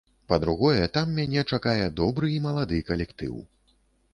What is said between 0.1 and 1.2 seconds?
Па-другое, там